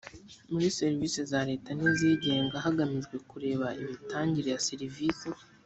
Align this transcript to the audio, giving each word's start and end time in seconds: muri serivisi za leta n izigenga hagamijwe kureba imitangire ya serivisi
muri 0.51 0.67
serivisi 0.79 1.19
za 1.31 1.41
leta 1.49 1.69
n 1.73 1.79
izigenga 1.91 2.63
hagamijwe 2.65 3.15
kureba 3.29 3.67
imitangire 3.81 4.49
ya 4.53 4.63
serivisi 4.67 5.27